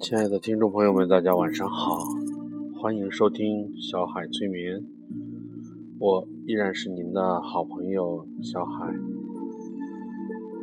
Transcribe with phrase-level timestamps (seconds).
[0.00, 1.98] 亲爱的听众朋友们，大家晚上好，
[2.80, 4.80] 欢迎收听小海催眠，
[5.98, 8.94] 我依然是您的好朋友小海。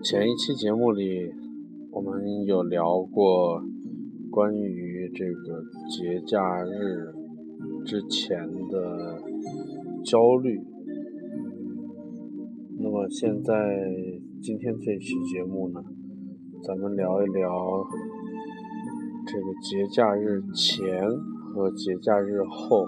[0.02, 1.34] 前一期节目里，
[1.92, 3.62] 我们有聊过
[4.32, 7.14] 关于这个节假日
[7.86, 9.22] 之前的
[10.06, 10.62] 焦虑，
[12.80, 13.54] 那么现在
[14.42, 15.84] 今天这期节目呢，
[16.64, 17.86] 咱们聊一聊。
[19.28, 21.10] 这个节假日前
[21.54, 22.86] 和节假日后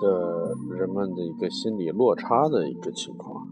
[0.00, 3.48] 的人们的一个心理落差的一个情况，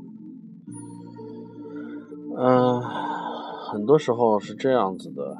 [2.36, 2.80] 嗯，
[3.70, 5.38] 很多时候是这样子的，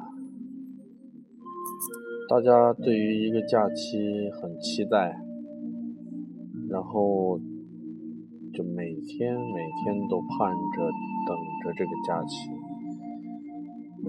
[2.27, 5.21] 大家对于一个假期很期待，
[6.67, 7.39] 然后
[8.53, 10.89] 就每天每天都盼着
[11.27, 12.49] 等着这个假期，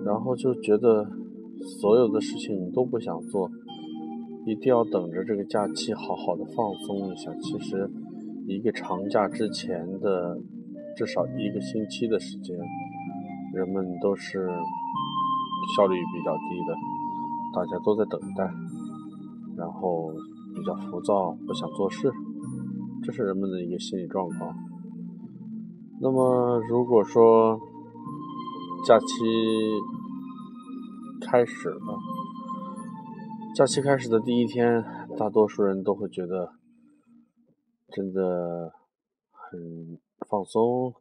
[0.05, 1.07] 然后就觉得。
[1.81, 3.51] 所有的事情都不想做，
[4.47, 7.35] 一定要等着这个假期好好的放松一下。
[7.41, 7.91] 其实，
[8.47, 10.39] 一个长假之前的
[10.97, 12.57] 至少一个星期的时间，
[13.55, 14.47] 人们都是
[15.77, 16.75] 效率比较低的，
[17.55, 18.45] 大家都在等待，
[19.57, 20.13] 然后
[20.55, 22.13] 比较浮躁，不想做事，
[23.03, 24.55] 这是人们的一个心理状况。
[26.01, 27.59] 那么，如果说
[28.87, 29.07] 假期，
[31.27, 31.99] 开始了，
[33.57, 34.85] 假期开始的第一天，
[35.19, 36.53] 大多数人都会觉得
[37.89, 38.73] 真的
[39.33, 40.95] 很放松、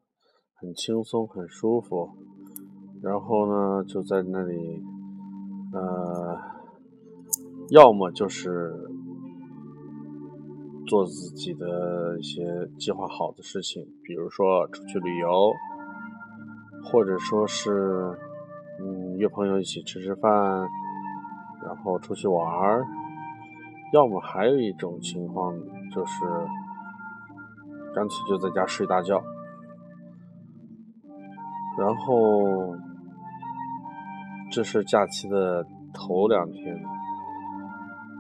[0.53, 2.09] 很轻松、很舒服。
[3.01, 4.81] 然后呢，就在那里，
[5.73, 6.39] 呃，
[7.69, 8.89] 要么就是
[10.87, 15.51] 做自己的一些计划好的事情，比如说出去旅游，
[16.83, 18.17] 或者说是。
[18.79, 20.31] 嗯，约朋友一起吃吃饭，
[21.65, 22.85] 然后出去玩儿。
[23.93, 25.53] 要么还有一种情况，
[25.91, 26.25] 就是
[27.93, 29.21] 干脆就在家睡大觉。
[31.77, 32.75] 然后，
[34.51, 36.75] 这是假期的头两天，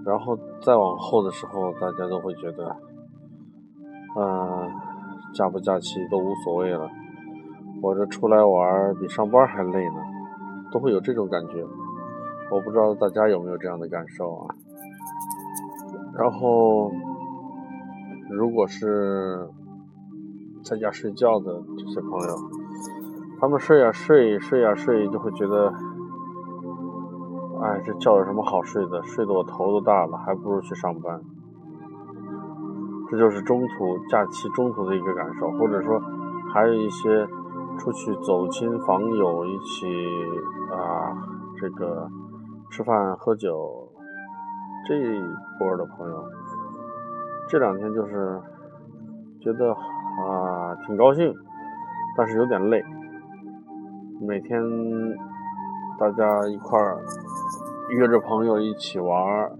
[0.05, 2.75] 然后再往后的时候，大家都会觉得，
[4.15, 4.71] 嗯，
[5.33, 6.87] 假不假期都无所谓了。
[7.81, 10.02] 我这出来玩比上班还累呢。
[10.73, 11.63] 都会有这种感觉，
[12.49, 14.55] 我不知道大家有没有这样的感受啊。
[16.17, 16.91] 然后，
[18.31, 19.47] 如果是
[20.63, 22.35] 在家睡觉的这些朋友，
[23.39, 25.71] 他们睡呀睡，睡呀睡，就会觉得，
[27.61, 29.03] 哎，这觉有什么好睡的？
[29.03, 31.21] 睡得我头都大了，还不如去上班。
[33.11, 36.01] 这就是中途假期中途的一个感受，或者说
[36.51, 37.27] 还有一些。
[37.79, 39.85] 出去走亲访友，一起
[40.71, 41.11] 啊，
[41.59, 42.07] 这个
[42.71, 43.89] 吃饭喝酒，
[44.87, 45.21] 这一
[45.59, 46.23] 波的朋友，
[47.49, 48.41] 这两天就是
[49.41, 51.33] 觉得啊挺高兴，
[52.17, 52.83] 但是有点累。
[54.21, 54.61] 每天
[55.99, 57.03] 大家一块儿
[57.89, 59.51] 约着朋友一起玩、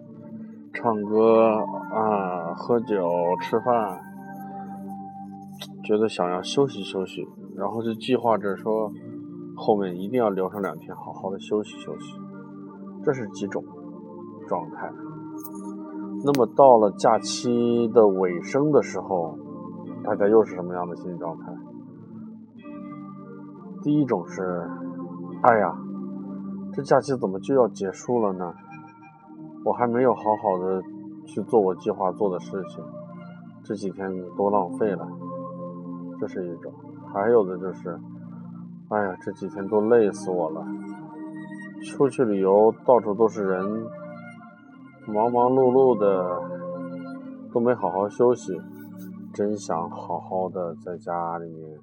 [0.73, 1.57] 唱歌
[1.91, 3.09] 啊、喝酒、
[3.41, 3.99] 吃饭，
[5.83, 7.27] 觉得想要休息休息。
[7.55, 8.91] 然后就计划着说，
[9.55, 12.19] 后面一定要留上两天，好好的休息休息。
[13.03, 13.63] 这是几种
[14.47, 14.91] 状态。
[16.25, 19.37] 那么到了假期的尾声的时候，
[20.03, 21.53] 大家又是什么样的心理状态？
[23.81, 24.67] 第一种是，
[25.41, 25.77] 哎呀，
[26.71, 28.53] 这假期怎么就要结束了呢？
[29.65, 30.81] 我还没有好好的
[31.25, 32.83] 去做我计划做的事情，
[33.63, 35.05] 这几天都浪费了。
[36.19, 36.71] 这是一种。
[37.13, 37.99] 还有的就是，
[38.89, 40.65] 哎呀，这几天都累死我了。
[41.85, 43.63] 出去旅游，到处都是人，
[45.05, 46.41] 忙忙碌碌的，
[47.53, 48.59] 都没好好休息。
[49.33, 51.79] 真想好好的在家里面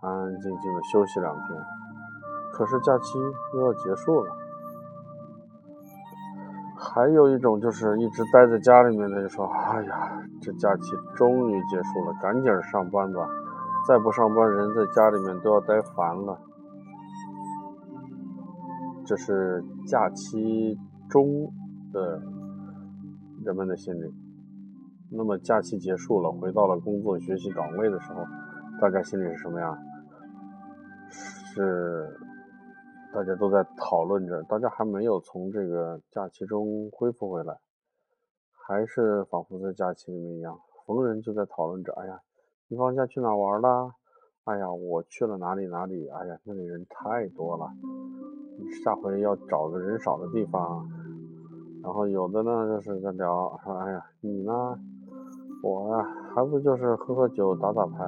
[0.00, 1.62] 安安静静的休息两天。
[2.52, 3.18] 可是假期
[3.54, 4.36] 又要结束了。
[6.78, 10.82] 还有一种就是一直待在家里面的，就说：“哎呀，这假期
[11.14, 13.26] 终于结束了，赶紧上班吧。”
[13.86, 16.36] 再不上班，人在家里面都要待烦了。
[19.06, 20.76] 这是假期
[21.08, 21.52] 中
[21.92, 22.20] 的
[23.44, 24.12] 人们的心理。
[25.12, 28.24] 那么假期结束了，回到了工作学习岗位的时候，
[28.80, 29.78] 大家心里是什么样？
[31.54, 32.18] 是
[33.14, 37.56] 大家都在讨论着，大家还没有从这个假期中恢复回来，
[38.66, 41.92] 还是仿佛在假期里面一样，逢人就在讨论着。
[41.92, 42.18] 哎呀。
[42.68, 43.92] 你放假去哪玩了？
[44.42, 46.08] 哎呀，我去了哪里哪里？
[46.08, 47.70] 哎呀，那里人太多了，
[48.82, 50.84] 下回要找个人少的地方。
[51.82, 54.76] 然后有的呢就是在聊说，哎呀，你呢？
[55.62, 56.04] 我呀，
[56.34, 58.04] 还不就是喝喝酒、打打牌，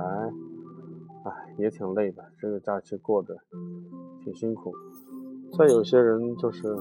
[1.24, 2.24] 哎，也挺累的。
[2.40, 3.36] 这个假期过得
[4.24, 4.72] 挺辛苦。
[5.56, 6.76] 再有些人就是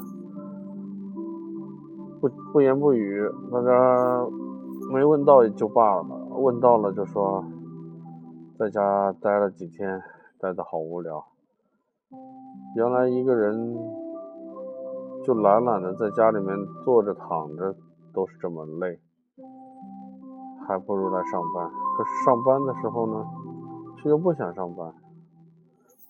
[2.20, 3.22] 不不言不语，
[3.52, 4.26] 大家
[4.92, 6.04] 没问到也就罢了，
[6.38, 7.46] 问到了就说
[8.58, 10.02] 在家待了几天，
[10.40, 11.24] 待的好无聊。
[12.76, 13.78] 原来一个人
[15.24, 17.76] 就懒懒的在家里面坐着躺着
[18.12, 19.00] 都是这么累。
[20.68, 23.26] 还不如来上班，可是上班的时候呢，
[23.98, 24.92] 却又不想上班。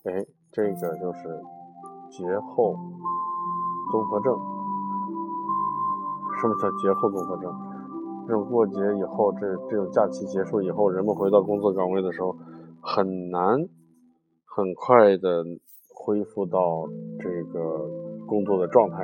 [0.04, 1.42] 哎，这个就是
[2.08, 2.74] 节后
[3.92, 4.34] 综合症。
[6.40, 7.67] 什么叫节后综合症？
[8.28, 12.36] 这种过节以后，这这种假期结束以后，人们回到工作岗位的时候，
[12.78, 13.66] 很难
[14.44, 15.42] 很快的
[15.94, 16.86] 恢复到
[17.18, 17.88] 这个
[18.26, 18.98] 工作的状态。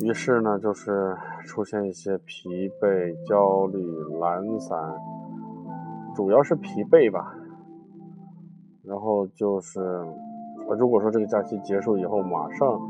[0.00, 2.48] 于是呢，就是出现一些疲
[2.80, 3.84] 惫、焦虑、
[4.20, 4.78] 懒散，
[6.14, 7.34] 主要是疲惫吧。
[8.84, 9.80] 然后就是，
[10.78, 12.80] 如果说这个假期结束以后，马上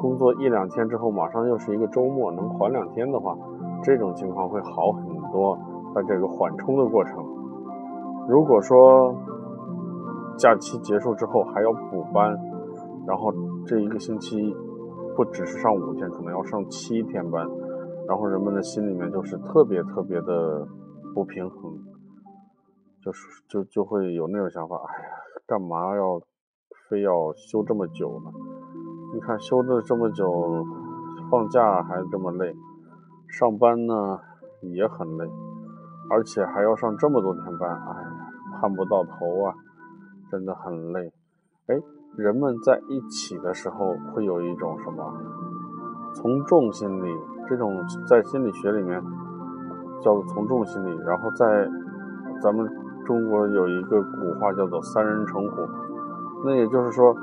[0.00, 3.36] 工作一两天之后，马上又是一个周末，能缓两天的话，
[3.82, 5.58] 这种情况会好很多。
[5.94, 7.24] 在这个缓冲的过程，
[8.28, 9.14] 如果说
[10.36, 12.38] 假期结束之后还要补班，
[13.06, 13.32] 然后
[13.66, 14.56] 这一个星期。
[15.16, 17.44] 不只是上五天，可能要上七天班，
[18.06, 20.64] 然后人们的心里面就是特别特别的
[21.12, 21.76] 不平衡，
[23.02, 25.10] 就是就就会有那种想法，哎呀，
[25.44, 26.20] 干嘛要
[26.88, 28.30] 非要休这么久呢？
[29.12, 30.24] 你看休了这么久，
[31.32, 32.54] 放假还这么累，
[33.28, 34.18] 上班呢
[34.62, 35.30] 也很累，
[36.10, 38.10] 而且还要上这么多天班，哎呀，
[38.60, 39.54] 盼不到头啊，
[40.30, 41.12] 真的很累，
[41.66, 41.80] 哎。
[42.16, 45.14] 人们在一起的时候会有一种什么
[46.14, 47.16] 从众心理？
[47.48, 47.70] 这种
[48.08, 49.00] 在心理学里面
[50.02, 50.98] 叫做从众心理。
[51.04, 51.68] 然后在
[52.42, 52.68] 咱们
[53.06, 55.68] 中国有一个古话叫做“三人成虎”，
[56.44, 57.14] 那也就是说，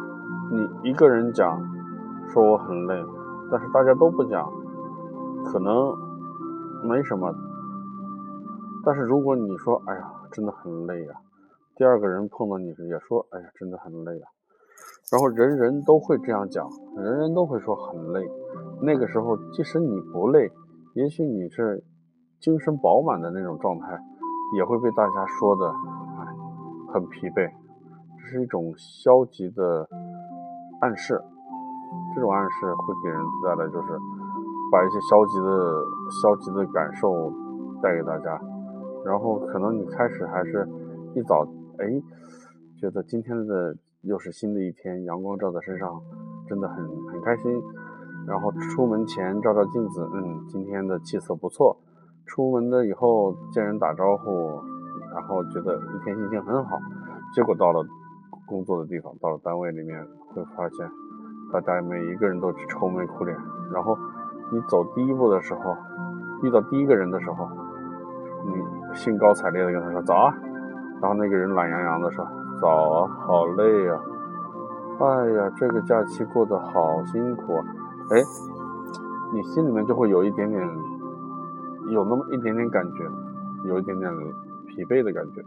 [0.52, 1.60] 你一个人讲
[2.30, 3.04] 说我很累，
[3.52, 4.50] 但是大家都不讲，
[5.46, 5.94] 可能
[6.84, 7.34] 没什么。
[8.84, 11.14] 但是如果你说“哎呀，真的很累呀”，
[11.76, 14.28] 第二个人碰到你也说“哎呀，真的很累呀”。
[15.12, 18.30] 然后人人都会这样讲，人人都会说很累。
[18.82, 20.52] 那个时候，即使你不累，
[20.96, 21.84] 也许你是
[22.40, 24.00] 精神饱满的那种状态，
[24.56, 25.74] 也会被大家说的，
[26.92, 27.52] 很疲惫。
[28.18, 29.88] 这是一种消极的
[30.82, 31.22] 暗示，
[32.16, 34.00] 这种暗示会给人带来就是
[34.72, 35.84] 把一些消极的
[36.22, 37.32] 消极的感受
[37.82, 38.40] 带给大家。
[39.06, 40.68] 然后可能你开始还是
[41.14, 41.48] 一早，
[41.78, 42.02] 哎，
[42.80, 43.76] 觉得今天的。
[44.08, 46.00] 又是新的一天，阳光照在身上，
[46.48, 46.78] 真的很
[47.08, 47.52] 很开心。
[48.28, 51.76] 然后出门前照照镜子，嗯，今天的气色不错。
[52.28, 54.62] 出门了以后见人打招呼，
[55.12, 56.78] 然后觉得一天心情很好。
[57.34, 57.84] 结果到了
[58.46, 60.00] 工作的地方，到了单位里面，
[60.36, 60.88] 会发现
[61.52, 63.36] 大家每一个人都愁眉苦脸。
[63.74, 63.98] 然后
[64.52, 65.76] 你走第一步的时候，
[66.44, 67.50] 遇到第一个人的时候，
[68.46, 70.38] 你兴高采烈的跟他说早啊，
[71.02, 72.26] 然后那个人懒洋洋的说。
[72.62, 74.00] 早啊，好累呀！
[74.98, 77.66] 哎呀，这个假期过得好辛苦啊！
[78.12, 78.24] 哎，
[79.34, 80.66] 你心里面就会有一点点，
[81.92, 83.04] 有那么一点点感觉，
[83.68, 84.10] 有一点点
[84.68, 85.42] 疲惫的感觉。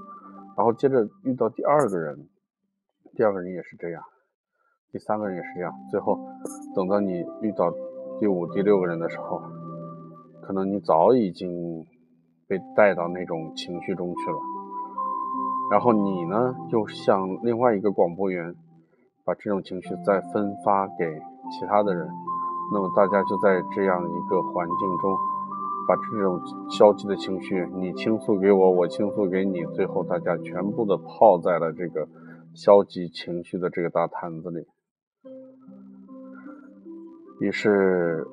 [0.55, 2.29] 然后接着遇到第二个人，
[3.17, 4.03] 第二个人也是这样，
[4.93, 5.73] 第三个人也是这样。
[5.91, 6.19] 最后
[6.77, 7.73] 等到你遇到
[8.21, 9.41] 第五、第六个人的时候，
[10.43, 11.85] 可能你早已经
[12.49, 14.39] 被带到那种情绪中去了。
[15.71, 18.55] 然后你呢，就像另外一个广播员，
[19.25, 21.21] 把这种情绪再分发给
[21.53, 22.09] 其他的人，
[22.73, 25.15] 那么大家就在这样一个环境中，
[25.87, 32.09] 把这种消极的情绪，你倾诉给我，我倾诉给你，最后大家全部的泡在了这个
[32.55, 34.67] 消极情绪的这个大坛子里，
[37.41, 38.27] 于是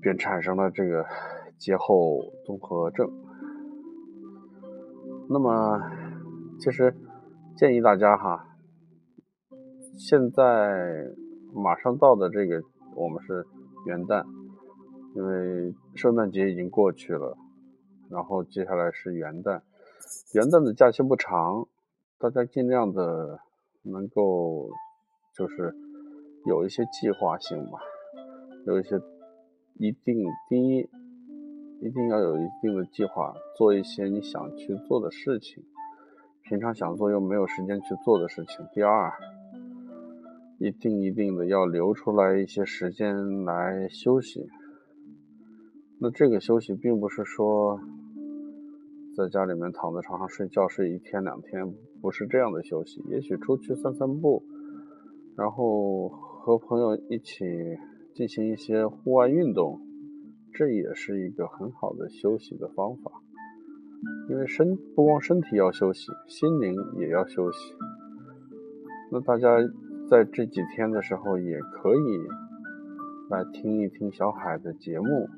[0.00, 1.04] 便产生了这个
[1.58, 3.10] 节后综合症。
[5.28, 5.80] 那么，
[6.60, 6.94] 其实
[7.56, 8.46] 建议大家哈，
[9.98, 11.06] 现在
[11.52, 12.62] 马上到的这个
[12.94, 13.44] 我们是
[13.86, 14.24] 元旦，
[15.14, 17.36] 因为圣诞节已经过去了，
[18.08, 19.62] 然后接下来是元旦，
[20.34, 21.66] 元旦的假期不长，
[22.18, 23.40] 大家尽量的
[23.82, 24.70] 能够
[25.34, 25.74] 就是
[26.46, 27.78] 有一些计划性吧，
[28.66, 29.00] 有一些
[29.74, 30.88] 一定第一。
[31.78, 35.62] 一定要有一定的计划，做一些你想去做的事情，
[36.42, 38.66] 平常想做又没有时间去做的事情。
[38.72, 39.12] 第二，
[40.58, 44.48] 一定一定的要留出来一些时间来休息。
[45.98, 47.78] 那这个休息并不是说
[49.14, 53.04] 在家里面躺在床上睡觉睡一天两天，不是这样的休息。
[53.10, 54.42] 也许出去散散步，
[55.36, 56.10] 然后
[56.46, 57.44] 和朋友一起
[58.14, 59.80] 进行一些户外运动，
[60.52, 63.10] 这也是一个很好的休息的方法。
[64.30, 67.74] 因为身不光身体要休息，心灵也要休息。
[69.10, 69.48] 那大家。
[70.08, 71.98] 在这几天的时候，也可以
[73.28, 75.28] 来听一听小海的节目。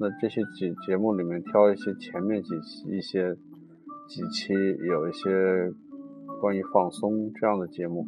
[0.00, 3.36] 那这些节节目里面挑一些前面几期一些
[4.08, 4.52] 几期
[4.88, 5.72] 有一些
[6.40, 8.04] 关于放松这样的节目，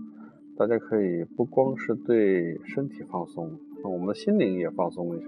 [0.56, 3.50] 大家可以不光是对身体放松，
[3.84, 5.26] 我们的心灵也放松一下。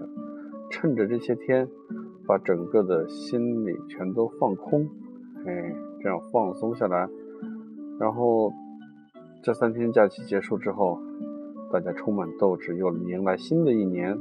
[0.69, 1.67] 趁着这些天，
[2.25, 4.89] 把整个的心理全都放空，
[5.45, 7.07] 哎，这样放松下来，
[7.99, 8.51] 然后。
[9.43, 10.99] 这三天假期结束之后，
[11.71, 14.17] 大家充满斗志，又迎来新的一年。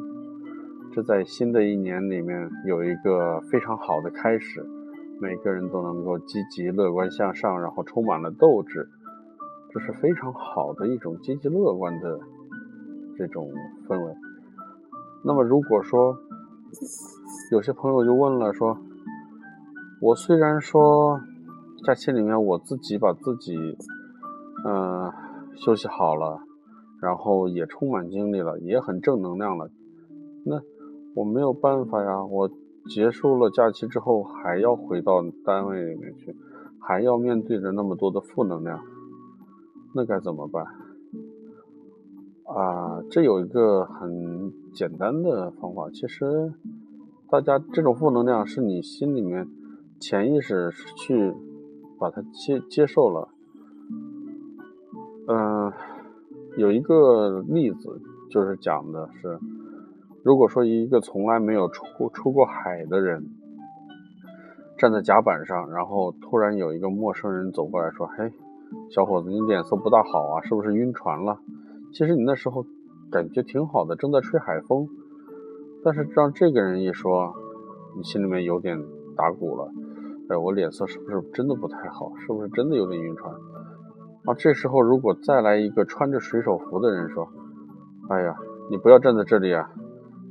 [0.93, 4.63] 这在新的一年里面有一个非常好的开始，
[5.19, 8.87] 每个人都能够积极乐观向上，然后充满了斗志，
[9.75, 12.21] 这是非常好的一种积极乐观的
[13.19, 13.51] 这种
[13.89, 14.15] 氛围。
[15.25, 16.17] 那么，如果说
[17.53, 18.79] 有些朋友就问了，说
[20.01, 21.21] 我虽然说
[21.85, 23.77] 假期里面我自己把自己。
[24.67, 25.13] 嗯，
[25.57, 26.41] 休息好了，
[26.99, 29.69] 然后也充满精力了，也很正能量了。
[30.47, 30.59] 那
[31.15, 32.49] 我没有办法呀，我
[32.89, 36.35] 结束了假期之后还要回到单位里面去，
[36.81, 38.81] 还要面对着那么多的负能量，
[39.95, 40.65] 那该怎么办？
[42.47, 46.53] 啊，这有一个很简单的方法，其实
[47.31, 49.49] 大家这种负能量是你心里面
[50.01, 51.33] 潜意识去
[51.99, 53.29] 把它接接受了。
[55.29, 55.73] 嗯，
[56.59, 59.39] 有一个例子，就是讲的是，
[60.23, 63.31] 如果说一个从来没有出出过海的人，
[64.77, 68.33] 站在甲板上，然后突然有一个陌生人走过来说：“嘿，
[68.91, 71.39] 小伙子，你脸色不大好啊，是不是晕船了？”
[71.93, 72.65] 其实你那时候
[73.11, 74.89] 感觉挺好的，正在吹海风，
[75.85, 77.35] 但是让这个人一说，
[77.97, 78.83] 你心里面有点
[79.17, 79.71] 打鼓了。
[80.29, 82.13] 哎，我脸色是不是真的不太好？
[82.17, 83.33] 是不是真的有点晕船？
[84.25, 87.29] 啊，这时候如果再来一个穿着水手服的人说
[88.09, 88.35] ：“哎呀，
[88.71, 89.71] 你不要站在这里啊！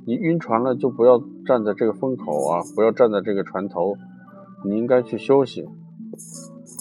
[0.05, 3.95] 你晕船了就不要站在这个风口啊，不要站在这个船头，
[4.65, 5.65] 你应该去休息。”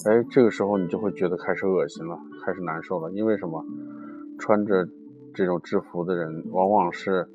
[0.05, 3.63] 哎，这个时候你就会觉得开始恶心了，开始难受了，因为什么？
[4.39, 4.87] 穿着
[5.33, 7.29] 这种制服的人往往是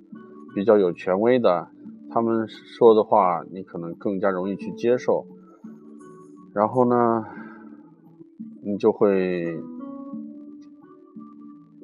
[0.55, 1.69] 比较有权威的，
[2.11, 5.27] 他们说的话你可能更加容易去接受。
[6.53, 7.25] 然后呢？
[8.61, 9.57] 你就会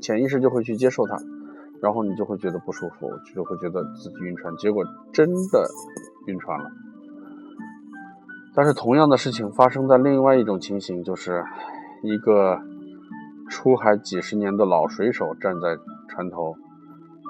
[0.03, 1.17] 潜意识就会去接受它，
[1.81, 5.67] 然后你就会觉得不舒服，就会觉得自己晕船，结果真的
[6.27, 6.71] 晕船了。
[8.55, 11.45] 但是同样的事情发生在另外一种情形，就是
[12.03, 12.61] 一个
[13.51, 15.77] 出海几十年的老水手站在
[16.09, 16.55] 船头，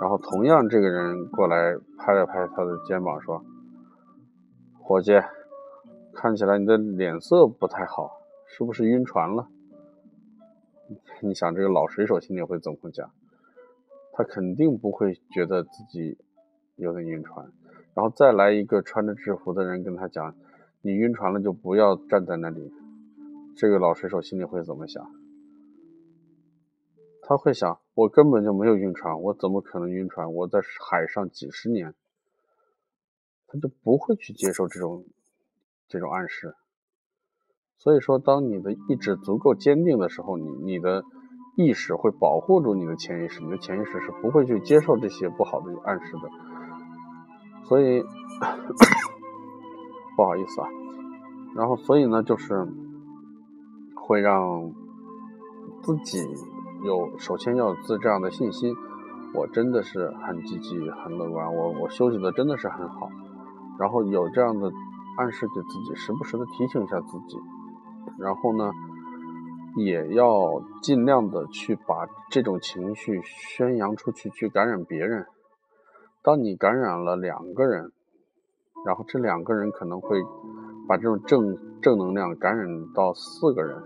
[0.00, 3.42] 然后同样这个人过来拍了拍他的肩膀说
[4.82, 5.12] ：“伙计，
[6.12, 9.48] 看起来你的脸色不太好。”是不是晕船了？
[11.22, 13.10] 你想这个老水手心里会怎么讲？
[14.12, 16.16] 他肯定不会觉得自己
[16.76, 17.50] 有点晕船。
[17.94, 20.36] 然后再来一个穿着制服的人跟他讲
[20.84, 22.72] ：“你晕船了就不要站在那里。”
[23.56, 25.04] 这个老水手心里会怎么想？
[27.22, 30.34] 他会想：我根本就没有晕船，我怎么可能晕船？
[30.34, 31.94] 我在海上几十年，
[33.46, 35.06] 他就不会去接受这种
[35.88, 36.54] 这种暗示。
[37.78, 41.04] 所以说，当你的意志足够坚定的时候，你你的
[41.56, 46.28] 意识会保护住你的潜意识，你的潜意识是不会去接受这些不好的暗示的。
[47.66, 48.02] 所以，
[50.16, 50.68] 不好意思啊。
[51.54, 52.66] 然后，所以呢，就是
[53.94, 54.72] 会让
[55.82, 56.18] 自己
[56.84, 58.74] 有首先要有自这样的信心，
[59.34, 63.08] 我真的是很积极、很乐观，我我休息的真的是很好。
[63.78, 64.70] 然后有这样的
[65.18, 67.38] 暗示给自己，时不时的提醒一下自己。
[68.18, 68.70] 然后呢，
[69.76, 75.26] 也要尽量的去把这种情绪宣扬出去，去感染别人。
[76.22, 77.92] 当你感染了两个人，
[78.84, 80.22] 然后这两个人可能会
[80.86, 83.82] 把这种正正能量感染到四个人，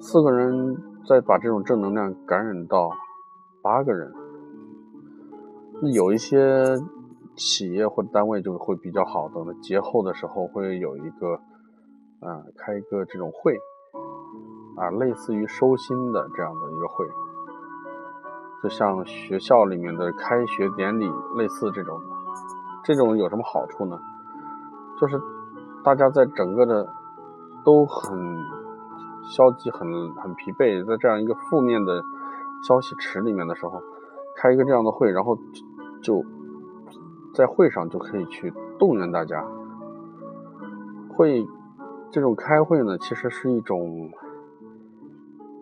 [0.00, 2.90] 四个人再把这种正能量感染到
[3.62, 4.12] 八个人。
[5.82, 6.76] 那有一些
[7.36, 11.40] 企业或者单位就会比较好的，节后的时候会有一个。
[12.20, 13.56] 啊，开一个这种会，
[14.76, 17.06] 啊，类似于收心的这样的一个会，
[18.60, 21.96] 就像学校里面的开学典礼，类似这种，
[22.88, 24.00] 这种有什么好处呢？
[24.98, 25.20] 就是
[25.84, 26.88] 大家在整个的
[27.62, 28.18] 都很
[29.24, 32.02] 消极、很很疲惫，在这样一个负面的
[32.66, 33.82] 消息池里面的时候，
[34.36, 35.38] 开一个这样的会，然后
[36.00, 36.24] 就
[37.34, 39.44] 在会上就可以去动员大家。
[41.14, 41.46] 会
[42.10, 44.10] 这种开会呢，其实是一种，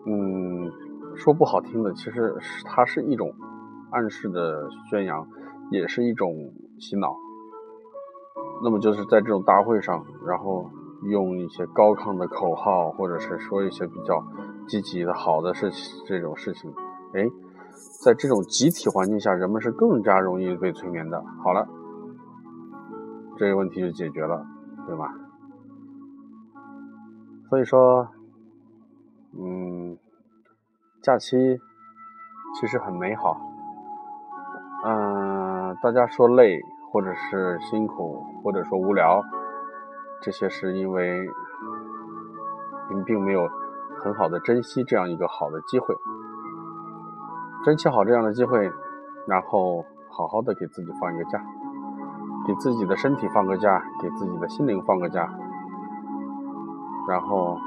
[0.05, 0.71] 嗯。
[1.17, 3.33] 说不好听的，其实是它是一种
[3.89, 5.27] 暗示的宣扬，
[5.71, 7.15] 也是一种洗脑。
[8.63, 10.69] 那么就是在这种大会上，然后
[11.03, 14.23] 用一些高亢的口号，或者是说一些比较
[14.67, 16.73] 积极的好的事情，这种事情，
[17.13, 17.27] 哎，
[18.03, 21.23] 在这种集体环境下，人们是更加容易被催眠的。
[21.43, 21.67] 好了，
[23.37, 24.45] 这个问题就解决了，
[24.85, 25.13] 对吧？
[27.49, 28.07] 所以说，
[29.37, 29.97] 嗯。
[30.99, 31.37] 假期
[32.59, 33.39] 其实很美好，
[34.83, 35.26] 嗯，
[35.75, 39.21] 大家说累，或者是辛苦，或者说无聊，
[40.21, 41.27] 这些是因为
[42.89, 43.47] 您并没有
[43.99, 45.95] 很好的珍惜这样一个好的机会，
[47.65, 48.71] 珍惜好这样的机会，
[49.27, 51.41] 然后好好的给自己放一个假，
[52.45, 55.29] 给自己的身体放个假，给自己的心灵放个假，
[57.07, 57.57] 然后。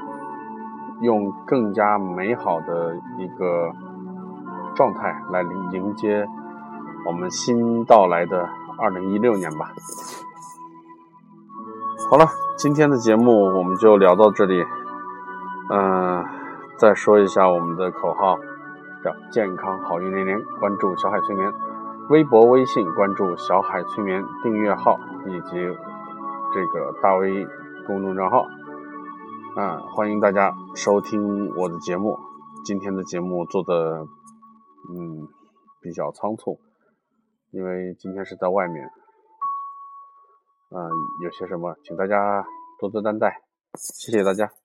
[1.02, 3.72] 用更加美好的一个
[4.74, 5.42] 状态来
[5.72, 6.28] 迎接
[7.06, 9.72] 我们新到来的二零一六年吧。
[12.10, 12.26] 好了，
[12.56, 14.64] 今天的节目我们就聊到这里。
[15.70, 16.24] 嗯，
[16.76, 18.36] 再说一下我们的口号，
[19.04, 20.42] 叫“健康好运连连”。
[20.58, 21.52] 关注小海催眠，
[22.08, 25.50] 微博、微信关注小海催眠订阅号以及
[26.52, 27.46] 这个大 V
[27.86, 28.44] 公众账号。
[29.56, 32.18] 啊，欢迎大家收听我的节目。
[32.64, 34.06] 今天的节目做的，
[34.90, 35.28] 嗯，
[35.80, 36.58] 比较仓促，
[37.52, 38.84] 因为今天是在外面。
[40.70, 40.88] 嗯，
[41.22, 42.44] 有些什么，请大家
[42.78, 43.42] 多多担待，
[43.74, 44.59] 谢谢大家。